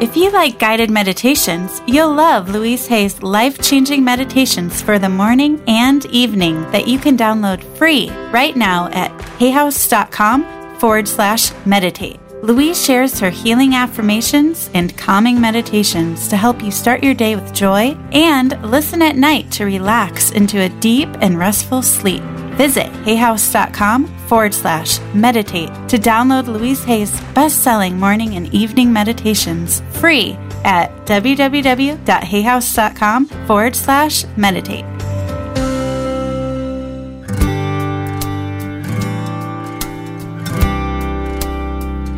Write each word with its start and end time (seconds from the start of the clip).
If 0.00 0.16
you 0.16 0.30
like 0.30 0.60
guided 0.60 0.92
meditations, 0.92 1.82
you'll 1.84 2.14
love 2.14 2.50
Louise 2.50 2.86
Hay's 2.86 3.20
life 3.20 3.60
changing 3.60 4.04
meditations 4.04 4.80
for 4.80 4.96
the 4.96 5.08
morning 5.08 5.60
and 5.66 6.06
evening 6.06 6.62
that 6.70 6.86
you 6.86 7.00
can 7.00 7.16
download 7.16 7.64
free 7.76 8.08
right 8.30 8.54
now 8.54 8.86
at 8.92 9.10
hayhouse.com 9.40 10.78
forward 10.78 11.08
slash 11.08 11.50
meditate. 11.66 12.20
Louise 12.44 12.80
shares 12.80 13.18
her 13.18 13.30
healing 13.30 13.74
affirmations 13.74 14.70
and 14.72 14.96
calming 14.96 15.40
meditations 15.40 16.28
to 16.28 16.36
help 16.36 16.62
you 16.62 16.70
start 16.70 17.02
your 17.02 17.14
day 17.14 17.34
with 17.34 17.52
joy 17.52 17.96
and 18.12 18.56
listen 18.62 19.02
at 19.02 19.16
night 19.16 19.50
to 19.50 19.64
relax 19.64 20.30
into 20.30 20.60
a 20.60 20.68
deep 20.68 21.08
and 21.20 21.36
restful 21.36 21.82
sleep. 21.82 22.22
Visit 22.58 22.90
hayhouse.com 23.06 24.06
forward 24.26 24.52
slash 24.52 24.98
meditate 25.14 25.68
to 25.88 25.96
download 25.96 26.48
Louise 26.48 26.82
Hay's 26.82 27.12
best 27.32 27.62
selling 27.62 27.96
morning 27.96 28.34
and 28.34 28.52
evening 28.52 28.92
meditations 28.92 29.80
free 29.92 30.32
at 30.64 30.90
www.hayhouse.com 31.06 33.26
forward 33.46 33.76
slash 33.76 34.24
meditate. 34.36 34.84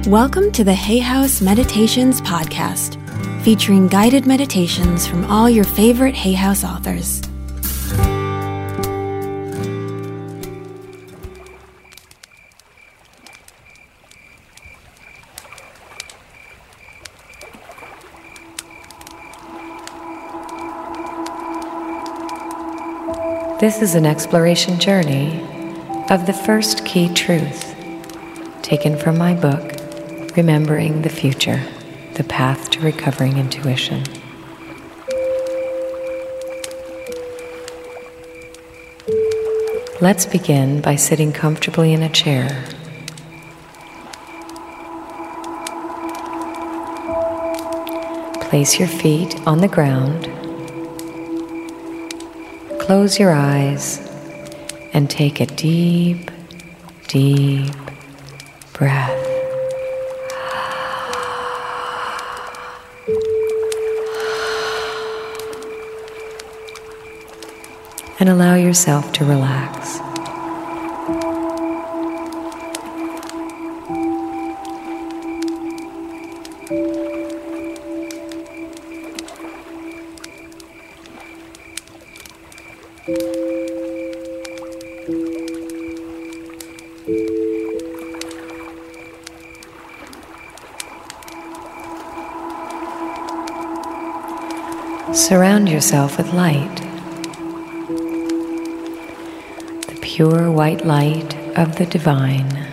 Welcome 0.07 0.53
to 0.53 0.65
the 0.65 0.73
Hay 0.73 1.01
House 1.01 1.43
Meditations 1.43 2.23
Podcast, 2.23 2.97
featuring 3.43 3.89
guided 3.89 4.27
meditations 4.27 5.07
from 5.07 5.27
all 5.27 5.51
your 5.51 5.65
favorite 5.65 6.15
Hay 6.15 6.33
House 6.33 6.65
authors. 6.65 7.21
This 23.61 23.83
is 23.83 23.95
an 23.95 24.07
exploration 24.07 24.81
journey 24.81 25.39
of 26.09 26.25
the 26.25 26.33
first 26.33 26.87
key 26.87 27.13
truth 27.13 27.77
taken 28.63 28.97
from 28.97 29.19
my 29.19 29.35
book, 29.35 29.77
Remembering 30.35 31.03
the 31.03 31.11
Future 31.11 31.63
The 32.15 32.25
Path 32.25 32.71
to 32.71 32.81
Recovering 32.81 33.37
Intuition. 33.37 34.03
Let's 40.01 40.25
begin 40.25 40.81
by 40.81 40.97
sitting 40.97 41.31
comfortably 41.31 41.93
in 41.93 42.03
a 42.03 42.09
chair. 42.09 42.65
Place 48.41 48.79
your 48.79 48.89
feet 48.89 49.39
on 49.47 49.59
the 49.59 49.69
ground 49.69 50.40
close 52.91 53.21
your 53.21 53.31
eyes 53.31 54.01
and 54.93 55.09
take 55.09 55.41
a 55.41 55.47
deep, 55.47 56.29
deep 57.07 57.73
breath. 58.73 59.17
And 68.19 68.29
allow 68.29 68.57
yourself 68.57 69.13
to 69.13 69.25
relax. 69.25 70.10
Yourself 95.71 96.19
with 96.19 96.33
light. 96.33 96.77
The 99.87 99.99
pure 100.03 100.51
white 100.51 100.85
light 100.85 101.37
of 101.57 101.77
the 101.77 101.87
divine. 101.87 102.67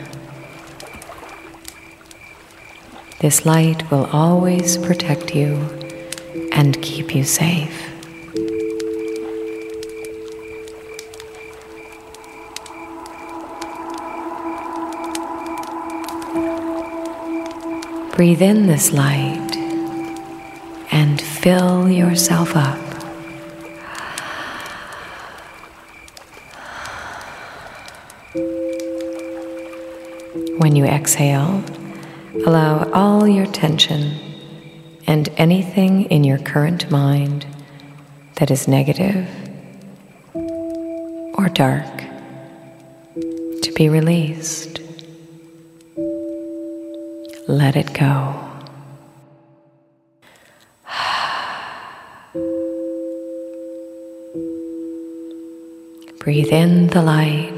This 3.19 3.45
light 3.45 3.89
will 3.91 4.05
always 4.07 4.77
protect 4.77 5.35
you 5.35 5.55
and 6.51 6.81
keep 6.81 7.15
you 7.15 7.23
safe. 7.23 7.83
Breathe 18.15 18.41
in 18.41 18.65
this 18.65 18.91
light 18.91 19.55
and 20.91 21.21
fill 21.21 21.87
yourself 21.87 22.55
up. 22.55 22.86
When 30.67 30.75
you 30.75 30.83
exhale, 30.83 31.63
allow 32.45 32.91
all 32.91 33.25
your 33.25 33.45
tension 33.45 34.19
and 35.07 35.29
anything 35.37 36.11
in 36.11 36.25
your 36.25 36.39
current 36.39 36.91
mind 36.91 37.47
that 38.35 38.51
is 38.51 38.67
negative 38.67 39.29
or 40.35 41.47
dark 41.47 42.03
to 43.61 43.71
be 43.77 43.87
released. 43.87 44.81
Let 47.47 47.77
it 47.77 47.93
go. 47.93 48.35
Breathe 56.19 56.51
in 56.51 56.87
the 56.87 57.01
light. 57.01 57.56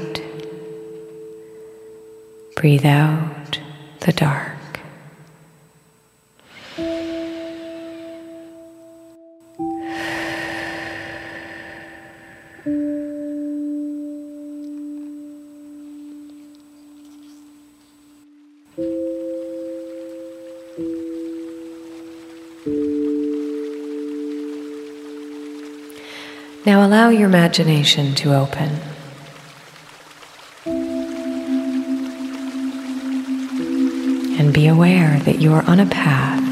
Breathe 2.60 2.84
out 2.84 3.58
the 4.00 4.12
dark. 4.12 4.52
Now 26.66 26.86
allow 26.86 27.08
your 27.08 27.26
imagination 27.26 28.14
to 28.16 28.34
open. 28.34 28.89
And 34.50 34.54
be 34.56 34.66
aware 34.66 35.20
that 35.20 35.40
you 35.40 35.52
are 35.52 35.62
on 35.70 35.78
a 35.78 35.86
path 35.86 36.42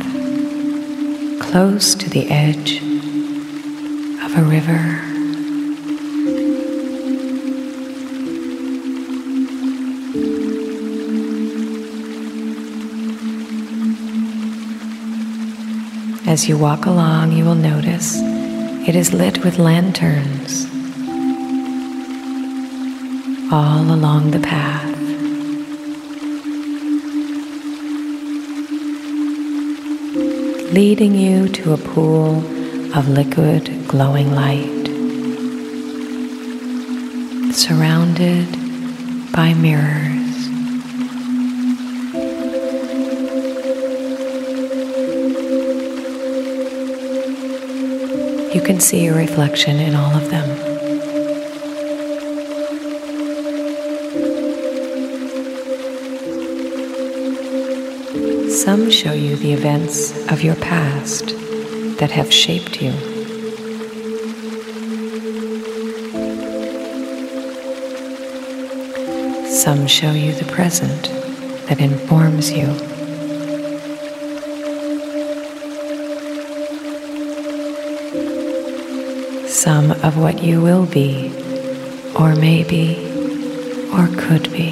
close 1.41 1.97
to 1.97 2.09
the 2.09 2.31
edge 2.31 2.77
of 4.23 4.39
a 4.39 4.43
river. 4.45 5.01
As 16.31 16.49
you 16.49 16.57
walk 16.57 16.87
along, 16.87 17.33
you 17.33 17.45
will 17.45 17.57
notice 17.57 18.15
it 18.87 18.95
is 18.95 19.13
lit 19.13 19.43
with 19.43 19.59
lanterns 19.59 20.67
all 23.53 23.93
along 23.93 24.31
the 24.31 24.39
path. 24.39 24.88
Leading 30.73 31.15
you 31.15 31.49
to 31.49 31.73
a 31.73 31.79
pool 31.79 32.39
of 32.95 33.09
liquid 33.09 33.89
glowing 33.89 34.33
light, 34.35 34.85
surrounded 37.55 38.47
by 39.33 39.55
mirrors. 39.55 40.49
You 48.55 48.61
can 48.61 48.79
see 48.79 49.05
your 49.05 49.17
reflection 49.17 49.79
in 49.79 49.95
all 49.95 50.15
of 50.15 50.29
them. 50.31 50.68
Some 58.71 58.91
show 58.91 59.15
you 59.15 59.35
the 59.35 59.55
events 59.55 60.29
of 60.31 60.43
your 60.43 60.55
past 60.57 61.29
that 62.01 62.11
have 62.11 62.31
shaped 62.31 62.83
you. 62.83 62.93
Some 69.49 69.87
show 69.87 70.13
you 70.13 70.35
the 70.35 70.45
present 70.53 71.05
that 71.69 71.81
informs 71.81 72.53
you. 72.53 72.67
Some 79.49 79.93
of 79.93 80.19
what 80.19 80.43
you 80.43 80.61
will 80.61 80.85
be, 80.85 81.33
or 82.15 82.35
may 82.37 82.65
be, 82.65 82.99
or 83.95 84.09
could 84.19 84.53
be. 84.53 84.68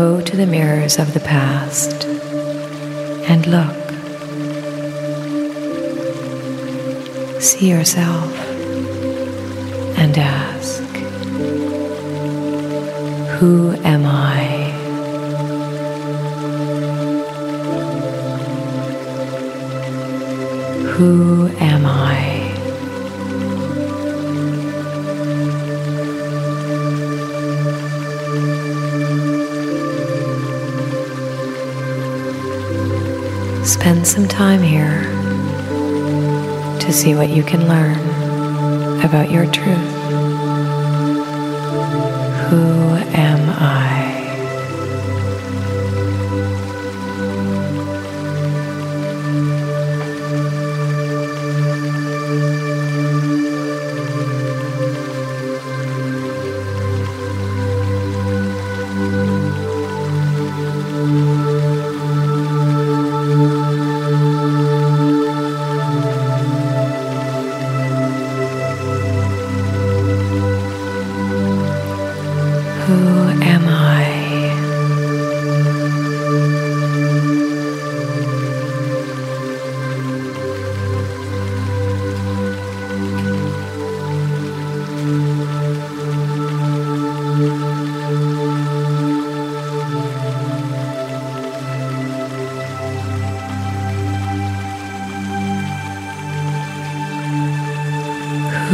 Go 0.00 0.20
to 0.20 0.36
the 0.36 0.44
mirrors 0.44 0.98
of 0.98 1.14
the 1.14 1.20
past 1.20 2.04
and 3.30 3.46
look. 3.46 3.80
See 7.40 7.70
yourself 7.70 8.36
and 9.96 10.18
ask, 10.18 10.82
Who 13.38 13.74
am 13.84 14.04
I? 14.04 14.72
Who 20.96 21.46
am 21.58 21.86
I? 21.86 22.33
Spend 34.04 34.28
some 34.28 34.28
time 34.28 34.60
here 34.60 35.02
to 36.78 36.92
see 36.92 37.14
what 37.14 37.30
you 37.30 37.42
can 37.42 37.66
learn 37.66 37.96
about 39.00 39.30
your 39.30 39.46
truth. 39.46 39.78
Who 42.50 42.96
am 43.16 43.33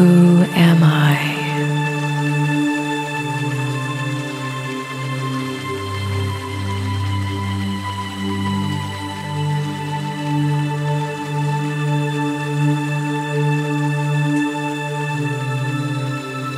Who 0.00 0.44
am 0.54 0.82
I? 0.82 1.16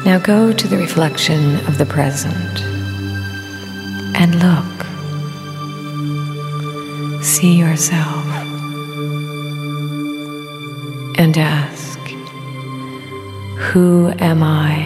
Now 0.04 0.20
go 0.20 0.52
to 0.52 0.68
the 0.68 0.76
reflection 0.76 1.56
of 1.66 1.78
the 1.78 1.86
present 1.86 2.60
and 4.14 4.36
look. 4.36 4.84
See 7.24 7.58
yourself 7.58 8.24
and 11.18 11.36
ask, 11.36 11.71
Who 13.72 14.12
am 14.18 14.42
I? 14.42 14.76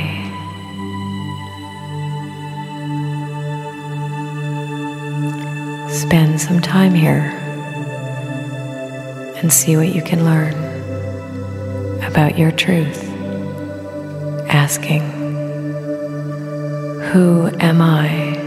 Spend 5.90 6.40
some 6.40 6.60
time 6.60 6.94
here 6.94 7.32
and 9.38 9.52
see 9.52 9.76
what 9.76 9.88
you 9.88 10.02
can 10.02 10.24
learn 10.24 10.54
about 12.04 12.38
your 12.38 12.52
truth 12.52 13.02
asking, 14.48 15.02
Who 17.10 17.50
am 17.58 17.82
I? 17.82 18.45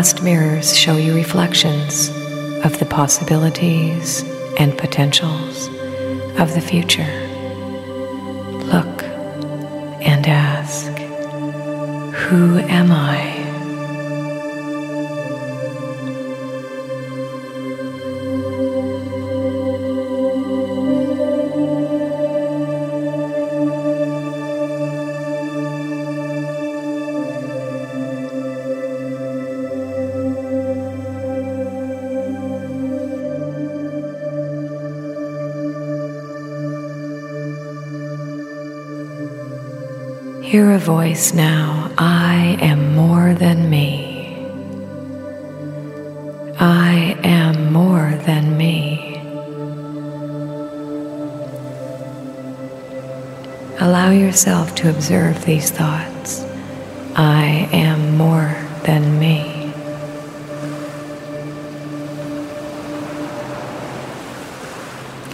Last 0.00 0.22
mirrors 0.22 0.74
show 0.74 0.96
you 0.96 1.14
reflections 1.14 2.08
of 2.64 2.78
the 2.78 2.86
possibilities 2.86 4.22
and 4.56 4.78
potentials 4.78 5.68
of 6.40 6.54
the 6.54 6.62
future. 6.62 7.12
Look 8.72 9.02
and 10.00 10.26
ask, 10.26 10.90
Who 12.16 12.60
am 12.60 12.90
I? 12.90 13.29
Hear 40.50 40.72
a 40.72 40.80
voice 40.80 41.32
now 41.32 41.92
I 41.96 42.58
am 42.60 42.96
more 42.96 43.34
than 43.34 43.70
me. 43.70 44.34
I 46.58 47.16
am 47.22 47.72
more 47.72 48.10
than 48.26 48.56
me. 48.56 49.14
Allow 53.78 54.10
yourself 54.10 54.74
to 54.74 54.90
observe 54.90 55.44
these 55.44 55.70
thoughts. 55.70 56.44
I 57.14 57.68
am 57.72 58.16
more 58.16 58.56
than 58.82 59.20
me. 59.20 59.72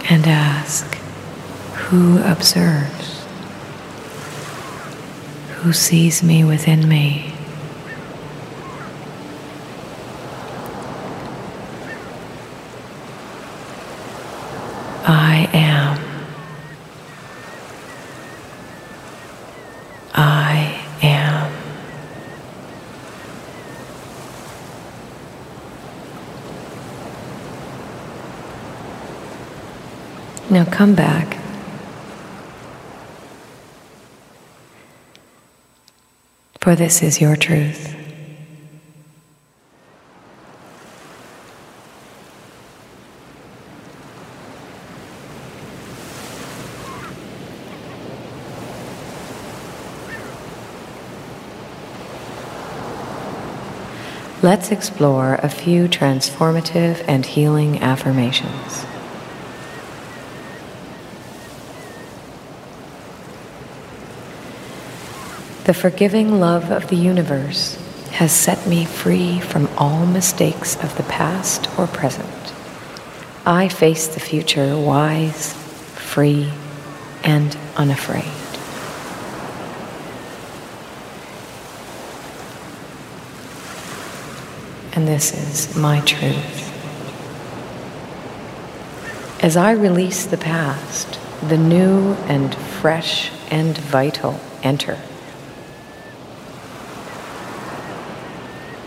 and 0.09 0.27
ask, 0.27 0.95
Who 1.89 2.21
observes? 2.23 3.16
Who 5.61 5.73
sees 5.73 6.21
me 6.23 6.43
within 6.43 6.87
me? 6.87 7.33
I 15.09 15.49
am. 15.53 15.99
I 20.13 20.85
am. 21.01 21.51
Now 30.49 30.65
come 30.65 30.93
back. 30.93 31.36
For 36.67 36.75
this 36.75 37.01
is 37.01 37.21
your 37.21 37.37
truth. 37.37 37.95
Let's 54.43 54.71
explore 54.71 55.35
a 55.35 55.47
few 55.47 55.87
transformative 55.87 57.01
and 57.07 57.25
healing 57.25 57.81
affirmations. 57.81 58.85
The 65.67 65.73
forgiving 65.73 66.39
love 66.39 66.71
of 66.71 66.87
the 66.87 66.95
universe 66.95 67.75
has 68.11 68.31
set 68.31 68.65
me 68.67 68.85
free 68.85 69.41
from 69.41 69.67
all 69.77 70.05
mistakes 70.05 70.81
of 70.81 70.95
the 70.95 71.03
past 71.03 71.67
or 71.77 71.87
present. 71.87 72.53
I 73.45 73.67
face 73.67 74.07
the 74.07 74.21
future 74.21 74.77
wise, 74.77 75.51
free, 75.51 76.53
and 77.21 77.57
unafraid. 77.75 78.23
And 84.95 85.05
this 85.05 85.33
is 85.33 85.75
my 85.75 85.99
truth. 86.05 86.63
As 89.43 89.57
I 89.57 89.71
release 89.71 90.25
the 90.25 90.37
past, 90.37 91.19
the 91.49 91.57
new 91.57 92.13
and 92.29 92.55
fresh 92.55 93.33
and 93.51 93.77
vital 93.77 94.39
enter. 94.63 94.97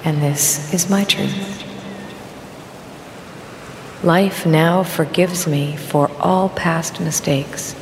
And 0.05 0.23
this 0.23 0.73
is 0.73 0.89
my 0.89 1.05
truth. 1.05 1.65
Life 4.03 4.47
now 4.47 4.83
forgives 4.83 5.47
me 5.47 5.77
for 5.77 6.11
all 6.19 6.49
past 6.49 7.01
mistakes. 7.01 7.77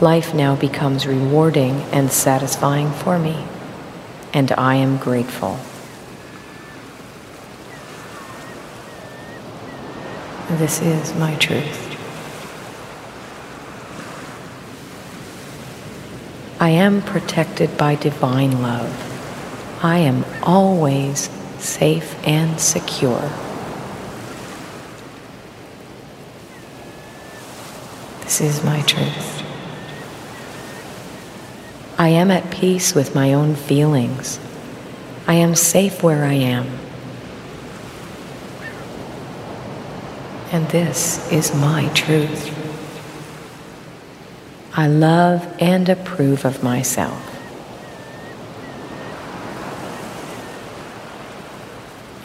Life 0.00 0.32
now 0.32 0.56
becomes 0.56 1.06
rewarding 1.06 1.82
and 1.92 2.10
satisfying 2.10 2.90
for 2.90 3.18
me, 3.18 3.44
and 4.32 4.50
I 4.52 4.76
am 4.76 4.96
grateful. 4.96 5.58
This 10.56 10.80
is 10.80 11.14
my 11.16 11.34
truth. 11.34 11.86
I 16.58 16.70
am 16.70 17.02
protected 17.02 17.76
by 17.76 17.94
divine 17.94 18.62
love. 18.62 18.90
I 19.84 19.98
am 19.98 20.24
always 20.42 21.30
safe 21.58 22.16
and 22.26 22.60
secure. 22.60 23.30
This 28.22 28.40
is 28.40 28.64
my 28.64 28.82
truth. 28.82 29.42
I 31.98 32.08
am 32.08 32.30
at 32.30 32.50
peace 32.50 32.94
with 32.94 33.14
my 33.14 33.34
own 33.34 33.54
feelings. 33.54 34.40
I 35.26 35.34
am 35.34 35.54
safe 35.54 36.02
where 36.02 36.24
I 36.24 36.32
am. 36.32 36.66
And 40.52 40.68
this 40.70 41.30
is 41.30 41.54
my 41.54 41.88
truth. 41.94 42.56
I 44.74 44.86
love 44.86 45.46
and 45.60 45.88
approve 45.88 46.44
of 46.44 46.62
myself. 46.62 47.29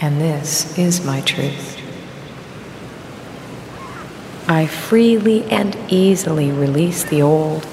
And 0.02 0.20
this 0.20 0.78
is 0.78 1.06
my 1.06 1.22
truth. 1.22 1.82
I 4.48 4.68
freely 4.68 5.44
and 5.46 5.76
easily 5.88 6.52
release 6.52 7.04
the 7.04 7.22
old 7.22 7.66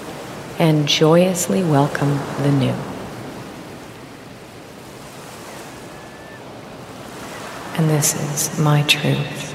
and 0.58 0.88
joyously 0.88 1.62
welcome 1.62 2.18
the 2.42 2.52
new. 2.52 2.74
And 7.76 7.90
this 7.90 8.14
is 8.14 8.58
my 8.58 8.82
truth. 8.84 9.52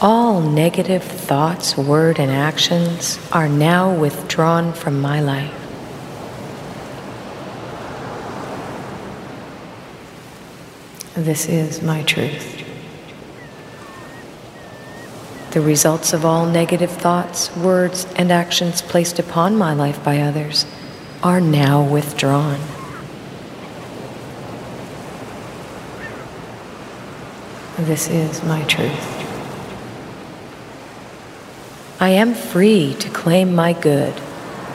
All 0.00 0.40
negative 0.40 1.02
thoughts, 1.02 1.76
word, 1.76 2.20
and 2.20 2.30
actions 2.30 3.18
are 3.32 3.48
now 3.48 3.92
withdrawn 3.92 4.72
from 4.72 5.00
my 5.00 5.20
life. 5.20 5.57
This 11.18 11.48
is 11.48 11.82
my 11.82 12.04
truth. 12.04 12.64
The 15.50 15.60
results 15.60 16.12
of 16.12 16.24
all 16.24 16.46
negative 16.46 16.92
thoughts, 16.92 17.54
words, 17.56 18.06
and 18.14 18.30
actions 18.30 18.82
placed 18.82 19.18
upon 19.18 19.56
my 19.56 19.74
life 19.74 20.04
by 20.04 20.20
others 20.20 20.64
are 21.24 21.40
now 21.40 21.82
withdrawn. 21.82 22.60
This 27.78 28.08
is 28.08 28.44
my 28.44 28.62
truth. 28.66 29.16
I 31.98 32.10
am 32.10 32.32
free 32.32 32.94
to 33.00 33.10
claim 33.10 33.56
my 33.56 33.72
good 33.72 34.14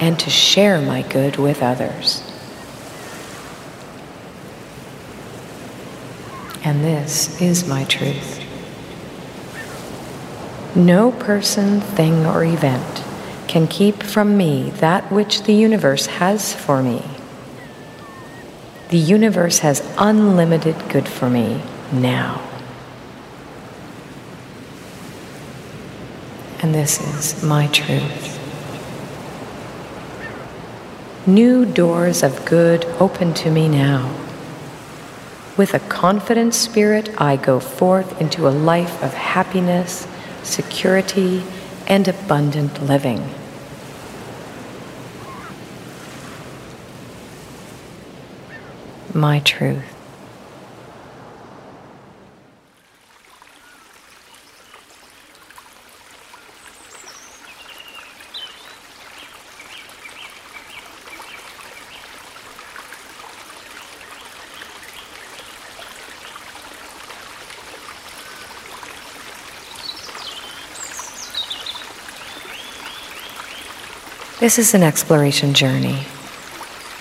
and 0.01 0.19
to 0.19 0.29
share 0.29 0.81
my 0.81 1.03
good 1.03 1.37
with 1.37 1.63
others. 1.63 2.32
And 6.63 6.83
this 6.83 7.41
is 7.41 7.67
my 7.67 7.83
truth. 7.83 8.39
No 10.75 11.11
person, 11.11 11.81
thing, 11.81 12.25
or 12.25 12.43
event 12.43 13.03
can 13.47 13.67
keep 13.67 14.01
from 14.01 14.35
me 14.35 14.71
that 14.77 15.11
which 15.11 15.43
the 15.43 15.53
universe 15.53 16.07
has 16.07 16.53
for 16.53 16.81
me. 16.81 17.03
The 18.89 18.97
universe 18.97 19.59
has 19.59 19.87
unlimited 19.97 20.75
good 20.89 21.07
for 21.07 21.29
me 21.29 21.61
now. 21.91 22.41
And 26.61 26.73
this 26.73 27.01
is 27.01 27.43
my 27.43 27.67
truth. 27.67 28.39
New 31.27 31.65
doors 31.65 32.23
of 32.23 32.45
good 32.45 32.85
open 32.99 33.33
to 33.35 33.51
me 33.51 33.67
now. 33.67 34.22
With 35.55 35.75
a 35.75 35.79
confident 35.79 36.55
spirit, 36.55 37.09
I 37.21 37.35
go 37.35 37.59
forth 37.59 38.19
into 38.19 38.47
a 38.47 38.49
life 38.49 39.03
of 39.03 39.13
happiness, 39.13 40.07
security, 40.41 41.43
and 41.85 42.07
abundant 42.07 42.81
living. 42.81 43.29
My 49.13 49.41
truth. 49.41 49.92
This 74.43 74.59
is 74.59 74.73
an 74.73 74.83
exploration 74.83 75.53
journey 75.53 75.99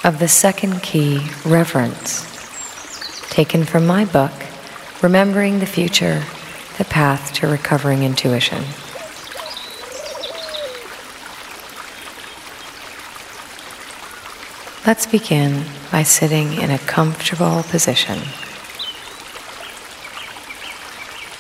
of 0.05 0.21
the 0.21 0.29
second 0.29 0.81
key, 0.81 1.27
reverence, 1.45 2.23
taken 3.31 3.65
from 3.65 3.85
my 3.85 4.05
book, 4.05 4.31
Remembering 5.03 5.59
the 5.59 5.67
Future 5.67 6.23
The 6.79 6.85
Path 6.85 7.33
to 7.33 7.49
Recovering 7.49 8.05
Intuition. 8.05 8.63
Let's 14.87 15.07
begin 15.07 15.65
by 15.91 16.05
sitting 16.05 16.53
in 16.53 16.71
a 16.71 16.79
comfortable 16.79 17.65
position. 17.65 18.21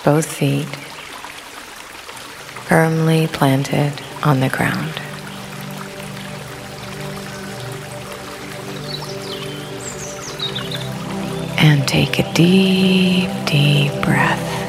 Both 0.05 0.33
feet 0.33 0.67
firmly 2.67 3.29
planted 3.29 4.03
on 4.25 4.41
the 4.41 4.49
ground. 4.49 5.01
Take 11.87 12.19
a 12.21 12.33
deep, 12.33 13.29
deep 13.47 13.93
breath. 14.03 14.62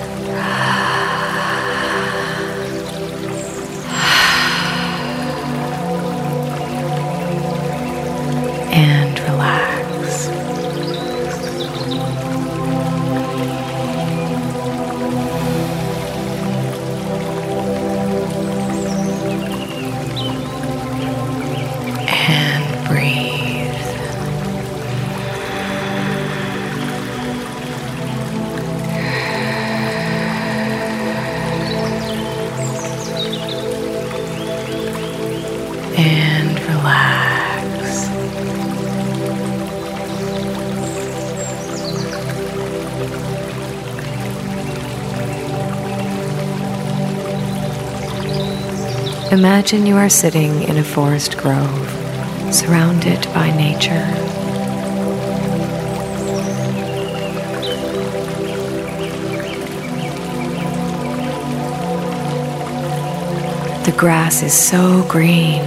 Imagine 49.44 49.86
you 49.86 49.98
are 49.98 50.08
sitting 50.08 50.64
in 50.64 50.78
a 50.78 50.84
forest 50.86 51.38
grove, 51.38 51.90
surrounded 52.50 53.22
by 53.34 53.52
nature. 53.52 54.08
The 63.84 63.94
grass 63.98 64.44
is 64.44 64.54
so 64.54 65.06
green. 65.10 65.66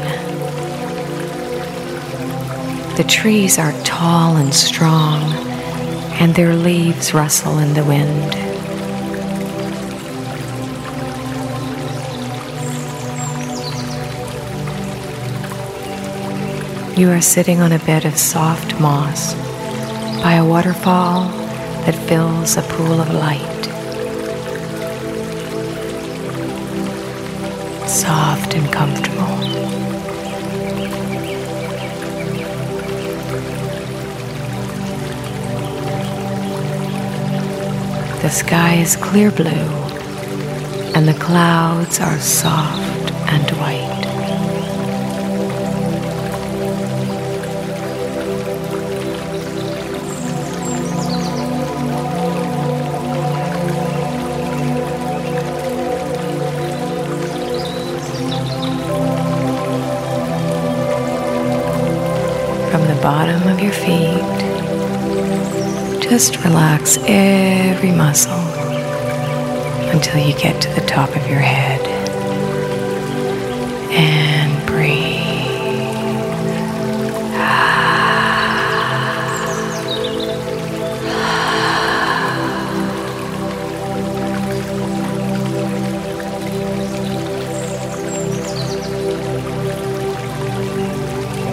The 2.96 3.04
trees 3.06 3.58
are 3.58 3.72
tall 3.82 4.36
and 4.36 4.54
strong, 4.54 5.20
and 6.14 6.34
their 6.34 6.56
leaves 6.56 7.12
rustle 7.12 7.58
in 7.58 7.74
the 7.74 7.84
wind. 7.84 8.55
You 16.96 17.10
are 17.10 17.20
sitting 17.20 17.60
on 17.60 17.72
a 17.72 17.78
bed 17.80 18.06
of 18.06 18.16
soft 18.16 18.80
moss 18.80 19.34
by 20.22 20.36
a 20.36 20.44
waterfall 20.46 21.28
that 21.84 21.94
fills 22.08 22.56
a 22.56 22.62
pool 22.62 23.02
of 23.02 23.12
light. 23.12 23.64
Soft 27.86 28.54
and 28.54 28.72
comfortable. 28.72 29.36
The 38.22 38.30
sky 38.30 38.76
is 38.76 38.96
clear 38.96 39.30
blue, 39.30 39.68
and 40.94 41.06
the 41.06 41.18
clouds 41.20 42.00
are 42.00 42.18
soft 42.18 43.12
and 43.30 43.50
white. 43.58 43.95
Just 66.16 66.42
relax 66.42 66.96
every 67.02 67.90
muscle 67.90 68.32
until 69.90 70.26
you 70.26 70.32
get 70.38 70.62
to 70.62 70.68
the 70.70 70.80
top 70.86 71.10
of 71.10 71.28
your 71.28 71.40
head. 71.40 71.86
And 73.90 74.66
breathe. 74.66 75.20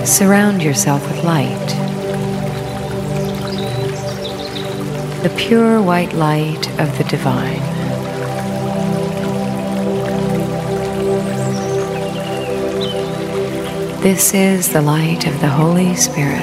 Surround 0.07 0.63
yourself 0.63 1.05
with 1.11 1.21
light. 1.25 1.92
The 5.23 5.33
pure 5.37 5.81
white 5.81 6.11
light 6.11 6.67
of 6.81 6.97
the 6.97 7.05
divine. 7.05 7.61
This 14.01 14.33
is 14.33 14.73
the 14.73 14.81
light 14.81 15.25
of 15.25 15.39
the 15.39 15.47
Holy 15.47 15.95
Spirit, 15.95 16.41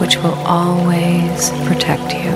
which 0.00 0.16
will 0.16 0.36
always 0.46 1.50
protect 1.66 2.14
you. 2.14 2.32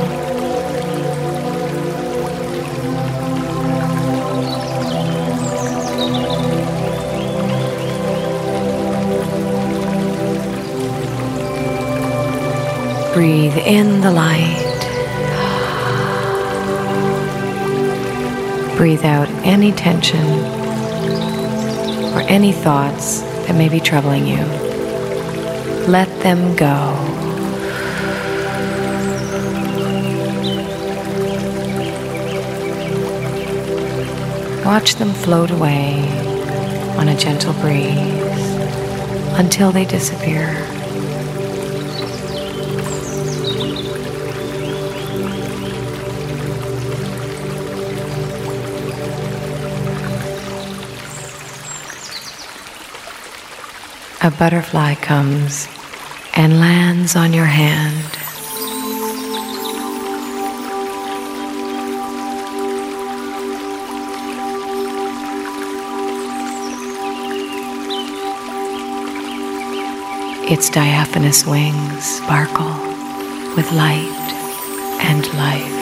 Breathe 13.14 13.56
in 13.56 14.02
the 14.02 14.10
light. 14.10 14.59
Breathe 18.80 19.04
out 19.04 19.28
any 19.44 19.72
tension 19.72 20.24
or 22.14 22.22
any 22.22 22.50
thoughts 22.50 23.20
that 23.20 23.54
may 23.54 23.68
be 23.68 23.78
troubling 23.78 24.26
you. 24.26 24.42
Let 25.86 26.08
them 26.22 26.56
go. 26.56 26.96
Watch 34.64 34.94
them 34.94 35.12
float 35.12 35.50
away 35.50 36.00
on 36.96 37.08
a 37.08 37.14
gentle 37.14 37.52
breeze 37.52 37.98
until 39.38 39.72
they 39.72 39.84
disappear. 39.84 40.79
A 54.22 54.30
butterfly 54.30 54.96
comes 54.96 55.66
and 56.36 56.60
lands 56.60 57.16
on 57.16 57.32
your 57.32 57.46
hand. 57.46 58.04
Its 70.52 70.68
diaphanous 70.68 71.46
wings 71.46 72.04
sparkle 72.04 72.66
with 73.56 73.72
light 73.72 74.04
and 75.00 75.26
life. 75.32 75.79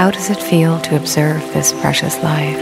How 0.00 0.10
does 0.10 0.30
it 0.30 0.42
feel 0.42 0.80
to 0.80 0.96
observe 0.96 1.42
this 1.52 1.74
precious 1.74 2.16
life? 2.22 2.56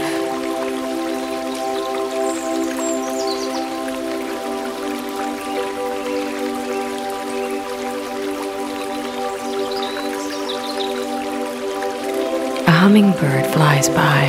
A 12.67 12.71
hummingbird 12.71 13.45
flies 13.53 13.87
by 13.87 14.25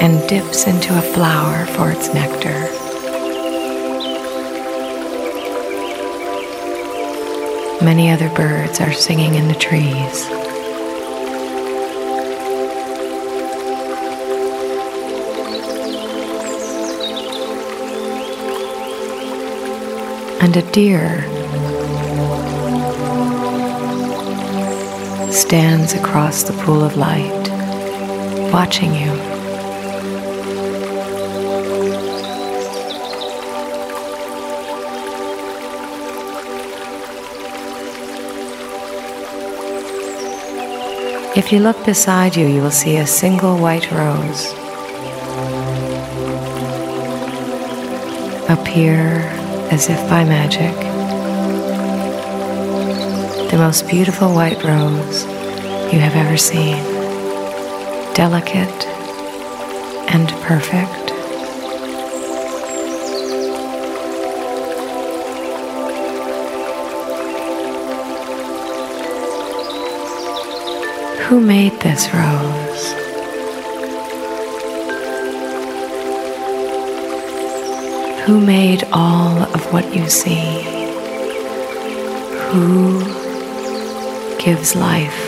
and 0.00 0.28
dips 0.28 0.66
into 0.66 0.98
a 0.98 1.02
flower 1.02 1.66
for 1.66 1.92
its 1.92 2.12
nectar. 2.12 2.68
Many 7.84 8.10
other 8.10 8.28
birds 8.30 8.80
are 8.80 8.92
singing 8.92 9.36
in 9.36 9.46
the 9.46 9.54
trees. 9.54 10.28
And 20.40 20.56
a 20.56 20.62
deer 20.72 21.22
stands 25.32 25.94
across 25.94 26.42
the 26.42 26.52
pool 26.64 26.82
of 26.82 26.96
light, 26.96 27.48
watching 28.52 28.94
you. 28.94 29.12
If 41.36 41.52
you 41.52 41.58
look 41.58 41.84
beside 41.84 42.36
you, 42.36 42.46
you 42.46 42.62
will 42.62 42.70
see 42.70 42.98
a 42.98 43.06
single 43.06 43.58
white 43.58 43.90
rose 43.90 44.54
appear 48.48 49.33
as 49.70 49.88
if 49.88 49.98
by 50.08 50.24
magic. 50.24 50.74
The 53.50 53.58
most 53.58 53.88
beautiful 53.88 54.34
white 54.34 54.62
rose 54.64 55.24
you 55.92 56.00
have 56.00 56.16
ever 56.16 56.36
seen, 56.36 56.82
delicate 58.14 58.86
and 60.08 60.28
perfect. 60.42 61.10
Who 71.28 71.40
made 71.40 71.72
this 71.80 72.12
rose? 72.12 73.03
Who 78.26 78.40
made 78.40 78.84
all 78.90 79.42
of 79.42 79.70
what 79.70 79.94
you 79.94 80.08
see? 80.08 80.62
Who 82.48 83.00
gives 84.38 84.74
life? 84.74 85.20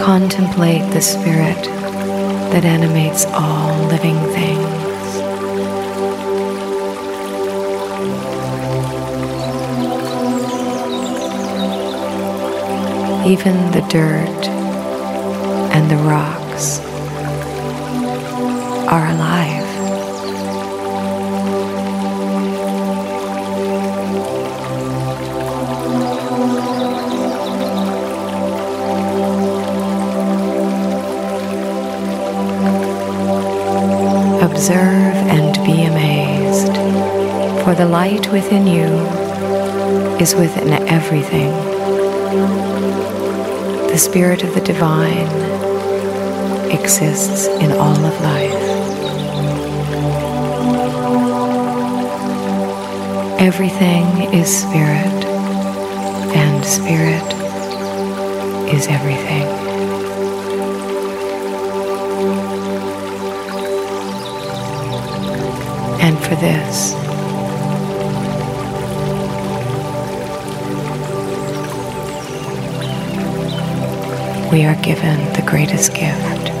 Contemplate 0.00 0.90
the 0.94 1.02
spirit 1.02 1.62
that 2.52 2.64
animates 2.64 3.26
all 3.26 3.76
living 3.88 4.18
things. 4.32 4.87
Even 13.28 13.70
the 13.72 13.82
dirt 13.90 14.48
and 15.74 15.90
the 15.90 15.96
rocks 15.98 16.80
are 18.88 19.06
alive. 19.08 19.68
Observe 34.42 35.14
and 35.28 35.54
be 35.66 35.84
amazed, 35.84 36.74
for 37.62 37.74
the 37.74 37.84
light 37.84 38.32
within 38.32 38.66
you 38.66 38.86
is 40.18 40.34
within 40.34 40.72
everything. 40.88 42.77
The 43.98 44.04
Spirit 44.04 44.44
of 44.44 44.54
the 44.54 44.60
Divine 44.60 45.26
exists 46.70 47.48
in 47.48 47.72
all 47.72 47.96
of 47.96 48.20
life. 48.20 48.52
Everything 53.40 54.32
is 54.32 54.56
Spirit, 54.56 55.24
and 56.36 56.64
Spirit 56.64 57.26
is 58.72 58.86
everything. 58.86 59.48
And 66.00 66.16
for 66.20 66.36
this, 66.36 67.07
we 74.50 74.64
are 74.64 74.74
given 74.76 75.18
the 75.34 75.42
greatest 75.42 75.92
gift 75.92 76.57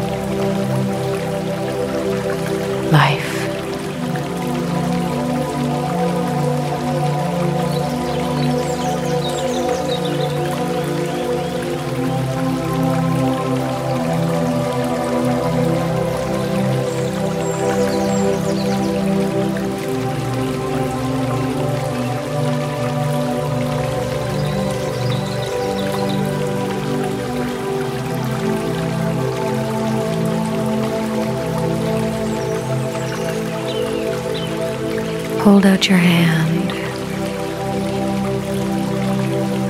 Hold 35.42 35.64
out 35.64 35.88
your 35.88 35.98
hand. 35.98 36.70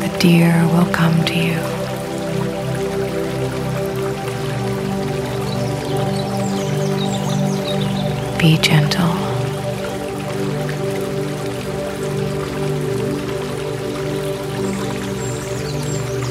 The 0.02 0.18
deer 0.18 0.66
will 0.72 0.90
come 0.92 1.24
to 1.24 1.34
you. 1.34 1.58
Be 8.38 8.56
gentle. 8.58 9.14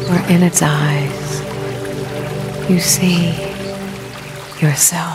Where 0.10 0.30
in 0.30 0.44
its 0.44 0.62
eyes 0.62 1.42
you 2.70 2.80
see 2.80 3.32
yourself. 4.62 5.07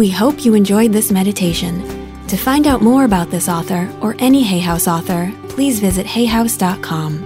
We 0.00 0.08
hope 0.08 0.46
you 0.46 0.54
enjoyed 0.54 0.94
this 0.94 1.12
meditation. 1.12 1.82
To 2.28 2.38
find 2.38 2.66
out 2.66 2.80
more 2.80 3.04
about 3.04 3.30
this 3.30 3.50
author 3.50 3.86
or 4.00 4.16
any 4.18 4.42
Hay 4.42 4.58
House 4.58 4.88
author, 4.88 5.30
please 5.50 5.78
visit 5.78 6.06
hayhouse.com. 6.06 7.22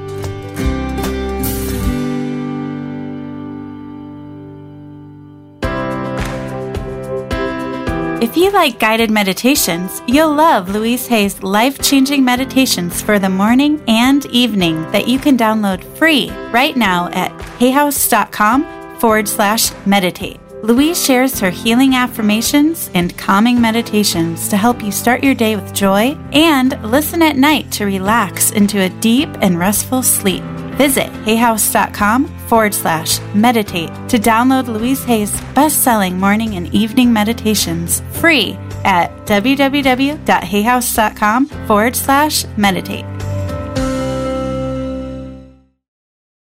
If 8.20 8.36
you 8.36 8.50
like 8.50 8.80
guided 8.80 9.12
meditations, 9.12 10.02
you'll 10.08 10.34
love 10.34 10.68
Louise 10.68 11.06
Hay's 11.06 11.40
life 11.44 11.78
changing 11.80 12.24
meditations 12.24 13.00
for 13.00 13.20
the 13.20 13.28
morning 13.28 13.80
and 13.86 14.26
evening 14.26 14.82
that 14.90 15.06
you 15.06 15.20
can 15.20 15.38
download 15.38 15.84
free 15.96 16.28
right 16.50 16.76
now 16.76 17.08
at 17.12 17.30
hayhouse.com 17.60 18.98
forward 18.98 19.28
slash 19.28 19.70
meditate. 19.86 20.43
Louise 20.64 21.04
shares 21.04 21.38
her 21.40 21.50
healing 21.50 21.94
affirmations 21.94 22.88
and 22.94 23.18
calming 23.18 23.60
meditations 23.60 24.48
to 24.48 24.56
help 24.56 24.82
you 24.82 24.90
start 24.90 25.22
your 25.22 25.34
day 25.34 25.56
with 25.56 25.74
joy 25.74 26.16
and 26.32 26.82
listen 26.90 27.20
at 27.20 27.36
night 27.36 27.70
to 27.72 27.84
relax 27.84 28.50
into 28.50 28.80
a 28.80 28.88
deep 28.88 29.28
and 29.42 29.58
restful 29.58 30.02
sleep. 30.02 30.42
Visit 30.78 31.08
hayhouse.com 31.26 32.28
forward 32.46 32.72
slash 32.72 33.20
meditate 33.34 33.90
to 34.08 34.18
download 34.18 34.68
Louise 34.68 35.04
Hay's 35.04 35.38
best 35.52 35.82
selling 35.82 36.18
morning 36.18 36.56
and 36.56 36.74
evening 36.74 37.12
meditations 37.12 38.00
free 38.12 38.54
at 38.86 39.10
www.hayhouse.com 39.26 41.46
forward 41.66 41.94
slash 41.94 42.46
meditate. 42.56 43.13